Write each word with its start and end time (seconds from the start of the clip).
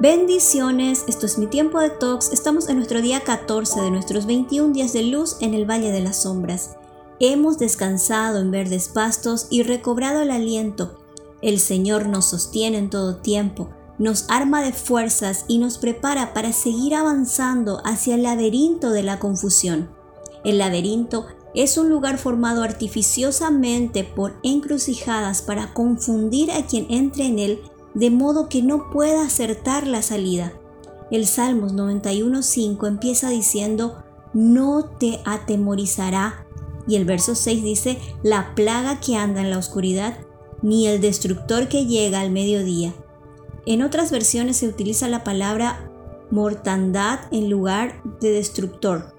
Bendiciones, 0.00 1.04
esto 1.06 1.26
es 1.26 1.38
mi 1.38 1.46
tiempo 1.46 1.78
de 1.78 1.90
talks. 1.90 2.32
Estamos 2.32 2.68
en 2.68 2.76
nuestro 2.76 3.02
día 3.02 3.20
14 3.20 3.82
de 3.82 3.90
nuestros 3.90 4.26
21 4.26 4.72
días 4.72 4.92
de 4.92 5.04
luz 5.04 5.36
en 5.40 5.54
el 5.54 5.68
Valle 5.68 5.92
de 5.92 6.00
las 6.00 6.22
Sombras. 6.22 6.76
Hemos 7.20 7.58
descansado 7.58 8.40
en 8.40 8.50
verdes 8.50 8.88
pastos 8.88 9.46
y 9.50 9.62
recobrado 9.62 10.22
el 10.22 10.30
aliento. 10.30 10.98
El 11.40 11.60
Señor 11.60 12.06
nos 12.08 12.24
sostiene 12.24 12.78
en 12.78 12.90
todo 12.90 13.16
tiempo, 13.16 13.68
nos 13.98 14.24
arma 14.28 14.62
de 14.62 14.72
fuerzas 14.72 15.44
y 15.46 15.58
nos 15.58 15.78
prepara 15.78 16.34
para 16.34 16.52
seguir 16.52 16.94
avanzando 16.94 17.80
hacia 17.84 18.16
el 18.16 18.24
laberinto 18.24 18.90
de 18.90 19.04
la 19.04 19.20
confusión. 19.20 19.90
El 20.42 20.58
laberinto 20.58 21.26
es 21.54 21.76
un 21.76 21.90
lugar 21.90 22.18
formado 22.18 22.64
artificiosamente 22.64 24.04
por 24.04 24.40
encrucijadas 24.42 25.42
para 25.42 25.74
confundir 25.74 26.50
a 26.50 26.66
quien 26.66 26.86
entre 26.88 27.26
en 27.26 27.38
él 27.38 27.62
de 27.94 28.10
modo 28.10 28.48
que 28.48 28.62
no 28.62 28.90
pueda 28.90 29.24
acertar 29.24 29.86
la 29.86 30.02
salida. 30.02 30.52
El 31.10 31.26
Salmos 31.26 31.74
91.5 31.74 32.88
empieza 32.88 33.28
diciendo, 33.28 34.02
no 34.32 34.84
te 34.98 35.20
atemorizará. 35.24 36.46
Y 36.86 36.96
el 36.96 37.04
verso 37.04 37.34
6 37.34 37.62
dice, 37.62 37.98
la 38.22 38.54
plaga 38.54 38.98
que 38.98 39.16
anda 39.16 39.40
en 39.40 39.50
la 39.50 39.58
oscuridad, 39.58 40.18
ni 40.62 40.86
el 40.86 41.00
destructor 41.00 41.68
que 41.68 41.86
llega 41.86 42.20
al 42.20 42.30
mediodía. 42.30 42.94
En 43.66 43.82
otras 43.82 44.10
versiones 44.10 44.56
se 44.56 44.68
utiliza 44.68 45.08
la 45.08 45.22
palabra 45.22 45.90
mortandad 46.30 47.20
en 47.30 47.50
lugar 47.50 48.02
de 48.20 48.30
destructor, 48.30 49.14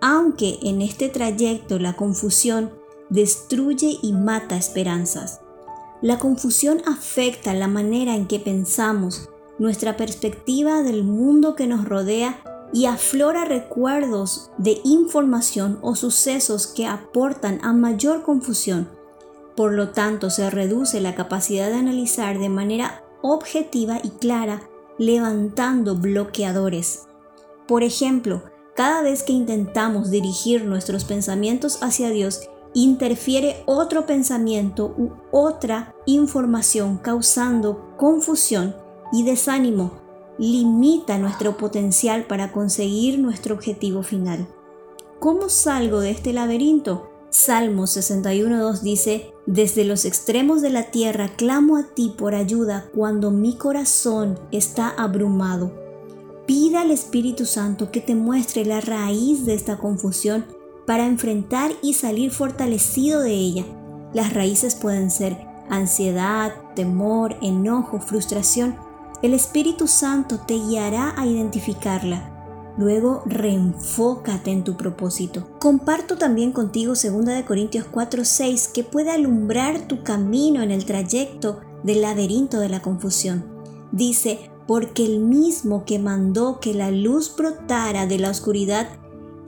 aunque 0.00 0.58
en 0.62 0.82
este 0.82 1.08
trayecto 1.08 1.78
la 1.78 1.94
confusión 1.94 2.72
destruye 3.10 3.98
y 4.02 4.12
mata 4.12 4.56
esperanzas. 4.56 5.40
La 6.00 6.18
confusión 6.18 6.80
afecta 6.86 7.54
la 7.54 7.66
manera 7.66 8.14
en 8.14 8.26
que 8.26 8.38
pensamos, 8.38 9.28
nuestra 9.58 9.96
perspectiva 9.96 10.82
del 10.82 11.02
mundo 11.02 11.56
que 11.56 11.66
nos 11.66 11.84
rodea 11.84 12.40
y 12.72 12.86
aflora 12.86 13.44
recuerdos 13.44 14.50
de 14.58 14.80
información 14.84 15.78
o 15.82 15.96
sucesos 15.96 16.68
que 16.68 16.86
aportan 16.86 17.58
a 17.64 17.72
mayor 17.72 18.22
confusión. 18.22 18.88
Por 19.56 19.72
lo 19.72 19.88
tanto, 19.88 20.30
se 20.30 20.50
reduce 20.50 21.00
la 21.00 21.16
capacidad 21.16 21.68
de 21.68 21.76
analizar 21.76 22.38
de 22.38 22.48
manera 22.48 23.02
objetiva 23.22 23.98
y 24.00 24.10
clara, 24.10 24.62
levantando 24.98 25.96
bloqueadores. 25.96 27.08
Por 27.66 27.82
ejemplo, 27.82 28.44
cada 28.76 29.02
vez 29.02 29.24
que 29.24 29.32
intentamos 29.32 30.10
dirigir 30.10 30.64
nuestros 30.64 31.04
pensamientos 31.04 31.82
hacia 31.82 32.10
Dios 32.10 32.48
interfiere 32.74 33.62
otro 33.66 34.06
pensamiento 34.06 34.94
u 34.96 35.10
otra 35.30 35.94
información 36.06 36.98
causando 36.98 37.94
confusión 37.96 38.74
y 39.12 39.24
desánimo, 39.24 39.92
limita 40.38 41.18
nuestro 41.18 41.56
potencial 41.56 42.24
para 42.24 42.52
conseguir 42.52 43.18
nuestro 43.18 43.54
objetivo 43.54 44.02
final. 44.02 44.46
¿Cómo 45.18 45.48
salgo 45.48 46.00
de 46.00 46.10
este 46.10 46.32
laberinto? 46.32 47.10
Salmo 47.30 47.82
61.2 47.84 48.80
dice, 48.80 49.34
Desde 49.46 49.84
los 49.84 50.04
extremos 50.04 50.62
de 50.62 50.70
la 50.70 50.90
tierra 50.90 51.28
clamo 51.36 51.76
a 51.76 51.82
ti 51.94 52.14
por 52.16 52.34
ayuda 52.34 52.88
cuando 52.94 53.30
mi 53.30 53.56
corazón 53.56 54.38
está 54.52 54.88
abrumado. 54.90 55.72
Pida 56.46 56.80
al 56.80 56.90
Espíritu 56.90 57.44
Santo 57.44 57.90
que 57.90 58.00
te 58.00 58.14
muestre 58.14 58.64
la 58.64 58.80
raíz 58.80 59.44
de 59.44 59.54
esta 59.54 59.76
confusión 59.76 60.46
para 60.88 61.04
enfrentar 61.04 61.70
y 61.82 61.92
salir 61.92 62.30
fortalecido 62.30 63.20
de 63.20 63.34
ella. 63.34 63.66
Las 64.14 64.32
raíces 64.32 64.74
pueden 64.74 65.10
ser 65.10 65.36
ansiedad, 65.68 66.54
temor, 66.74 67.36
enojo, 67.42 68.00
frustración. 68.00 68.74
El 69.20 69.34
Espíritu 69.34 69.86
Santo 69.86 70.40
te 70.46 70.54
guiará 70.54 71.12
a 71.20 71.26
identificarla. 71.26 72.72
Luego 72.78 73.22
reenfócate 73.26 74.50
en 74.50 74.64
tu 74.64 74.78
propósito. 74.78 75.46
Comparto 75.58 76.16
también 76.16 76.52
contigo 76.52 76.94
2 76.94 77.42
Corintios 77.46 77.84
4:6 77.92 78.68
que 78.72 78.82
puede 78.82 79.10
alumbrar 79.10 79.88
tu 79.88 80.02
camino 80.02 80.62
en 80.62 80.70
el 80.70 80.86
trayecto 80.86 81.60
del 81.82 82.00
laberinto 82.00 82.60
de 82.60 82.70
la 82.70 82.80
confusión. 82.80 83.44
Dice, 83.92 84.50
porque 84.66 85.04
el 85.04 85.20
mismo 85.20 85.84
que 85.84 85.98
mandó 85.98 86.60
que 86.60 86.72
la 86.72 86.90
luz 86.90 87.36
brotara 87.36 88.06
de 88.06 88.18
la 88.18 88.30
oscuridad 88.30 88.88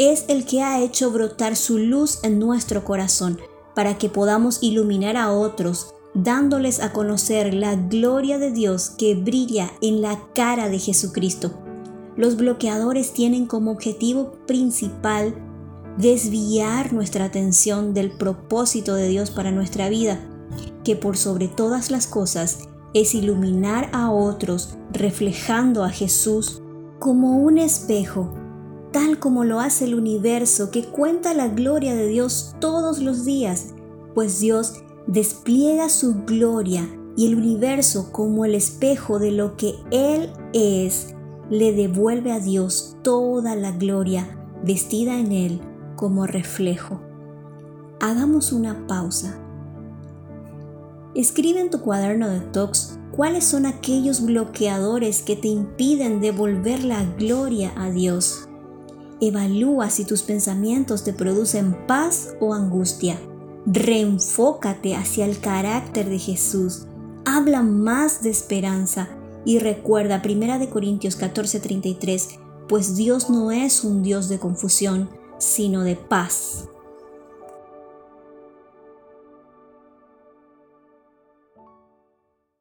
es 0.08 0.24
el 0.28 0.46
que 0.46 0.62
ha 0.62 0.80
hecho 0.80 1.10
brotar 1.10 1.56
su 1.56 1.76
luz 1.76 2.20
en 2.22 2.38
nuestro 2.38 2.84
corazón 2.84 3.38
para 3.74 3.98
que 3.98 4.08
podamos 4.08 4.62
iluminar 4.62 5.18
a 5.18 5.30
otros, 5.30 5.92
dándoles 6.14 6.80
a 6.80 6.94
conocer 6.94 7.52
la 7.52 7.76
gloria 7.76 8.38
de 8.38 8.50
Dios 8.50 8.88
que 8.88 9.14
brilla 9.14 9.70
en 9.82 10.00
la 10.00 10.18
cara 10.34 10.70
de 10.70 10.78
Jesucristo. 10.78 11.52
Los 12.16 12.38
bloqueadores 12.38 13.12
tienen 13.12 13.44
como 13.44 13.72
objetivo 13.72 14.32
principal 14.46 15.34
desviar 15.98 16.94
nuestra 16.94 17.26
atención 17.26 17.92
del 17.92 18.10
propósito 18.10 18.94
de 18.94 19.06
Dios 19.06 19.30
para 19.30 19.50
nuestra 19.50 19.90
vida, 19.90 20.18
que 20.82 20.96
por 20.96 21.18
sobre 21.18 21.46
todas 21.46 21.90
las 21.90 22.06
cosas 22.06 22.60
es 22.94 23.14
iluminar 23.14 23.90
a 23.92 24.10
otros 24.10 24.78
reflejando 24.92 25.84
a 25.84 25.90
Jesús 25.90 26.62
como 26.98 27.36
un 27.36 27.58
espejo 27.58 28.39
tal 28.92 29.18
como 29.18 29.44
lo 29.44 29.60
hace 29.60 29.84
el 29.84 29.94
universo 29.94 30.70
que 30.70 30.84
cuenta 30.84 31.34
la 31.34 31.48
gloria 31.48 31.94
de 31.94 32.08
Dios 32.08 32.54
todos 32.60 33.00
los 33.00 33.24
días, 33.24 33.74
pues 34.14 34.40
Dios 34.40 34.82
despliega 35.06 35.88
su 35.88 36.24
gloria 36.24 36.88
y 37.16 37.26
el 37.26 37.34
universo 37.34 38.12
como 38.12 38.44
el 38.44 38.54
espejo 38.54 39.18
de 39.18 39.32
lo 39.32 39.56
que 39.56 39.74
Él 39.90 40.32
es, 40.52 41.14
le 41.50 41.72
devuelve 41.72 42.32
a 42.32 42.40
Dios 42.40 42.96
toda 43.02 43.56
la 43.56 43.72
gloria 43.72 44.38
vestida 44.64 45.18
en 45.18 45.32
Él 45.32 45.60
como 45.96 46.26
reflejo. 46.26 47.00
Hagamos 48.00 48.52
una 48.52 48.86
pausa. 48.86 49.38
Escribe 51.14 51.60
en 51.60 51.70
tu 51.70 51.80
cuaderno 51.80 52.28
de 52.28 52.40
talks 52.40 52.98
cuáles 53.10 53.44
son 53.44 53.66
aquellos 53.66 54.24
bloqueadores 54.24 55.22
que 55.22 55.36
te 55.36 55.48
impiden 55.48 56.20
devolver 56.20 56.84
la 56.84 57.04
gloria 57.04 57.72
a 57.76 57.90
Dios. 57.90 58.48
Evalúa 59.20 59.90
si 59.90 60.06
tus 60.06 60.22
pensamientos 60.22 61.04
te 61.04 61.12
producen 61.12 61.86
paz 61.86 62.34
o 62.40 62.54
angustia. 62.54 63.18
Reenfócate 63.66 64.96
hacia 64.96 65.26
el 65.26 65.38
carácter 65.40 66.08
de 66.08 66.18
Jesús. 66.18 66.86
Habla 67.26 67.62
más 67.62 68.22
de 68.22 68.30
esperanza 68.30 69.10
y 69.44 69.58
recuerda 69.58 70.22
1 70.24 70.70
Corintios 70.70 71.16
14:33, 71.18 72.38
pues 72.66 72.96
Dios 72.96 73.28
no 73.28 73.52
es 73.52 73.84
un 73.84 74.02
Dios 74.02 74.30
de 74.30 74.38
confusión, 74.38 75.10
sino 75.38 75.82
de 75.82 75.96
paz. 75.96 76.68